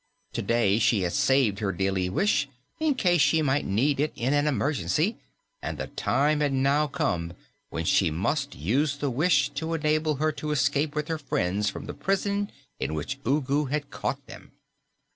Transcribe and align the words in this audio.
Today 0.33 0.79
she 0.79 1.01
had 1.01 1.13
saved 1.13 1.59
her 1.59 1.71
daily 1.71 2.09
wish 2.09 2.49
in 2.79 2.95
case 2.95 3.21
she 3.21 3.43
might 3.43 3.67
need 3.67 3.99
it 3.99 4.11
in 4.15 4.33
an 4.33 4.47
emergency, 4.47 5.19
and 5.61 5.77
the 5.77 5.85
time 5.89 6.39
had 6.39 6.53
now 6.53 6.87
come 6.87 7.33
when 7.69 7.85
she 7.85 8.09
must 8.09 8.55
use 8.55 8.97
the 8.97 9.11
wish 9.11 9.49
to 9.49 9.75
enable 9.75 10.15
her 10.15 10.31
to 10.31 10.49
escape 10.49 10.95
with 10.95 11.07
her 11.07 11.19
friends 11.19 11.69
from 11.69 11.85
the 11.85 11.93
prison 11.93 12.49
in 12.79 12.95
which 12.95 13.19
Ugu 13.27 13.65
had 13.69 13.91
caught 13.91 14.25
them. 14.25 14.53